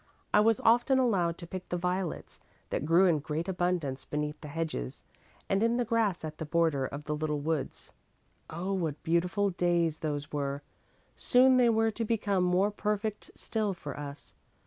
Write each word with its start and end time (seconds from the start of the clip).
I 0.33 0.39
was 0.39 0.59
often 0.61 0.97
allowed 0.97 1.37
to 1.37 1.45
pick 1.45 1.69
the 1.69 1.77
violets 1.77 2.41
that 2.71 2.85
grew 2.87 3.05
in 3.05 3.19
great 3.19 3.47
abundance 3.47 4.03
beneath 4.03 4.41
the 4.41 4.47
hedges 4.47 5.03
and 5.47 5.61
in 5.61 5.77
the 5.77 5.85
grass 5.85 6.25
at 6.25 6.39
the 6.39 6.45
border 6.47 6.87
of 6.87 7.03
the 7.03 7.15
little 7.15 7.37
woods. 7.39 7.91
Oh, 8.49 8.73
what 8.73 9.03
beautiful 9.03 9.51
days 9.51 9.99
those 9.99 10.31
were! 10.31 10.63
Soon 11.15 11.57
they 11.57 11.69
were 11.69 11.91
to 11.91 12.03
become 12.03 12.43
more 12.43 12.71
perfect 12.71 13.29
still 13.35 13.75
for 13.75 13.95
us. 13.95 14.33